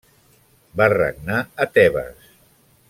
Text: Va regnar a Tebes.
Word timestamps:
Va 0.81 0.87
regnar 0.95 1.43
a 1.67 1.71
Tebes. 1.77 2.31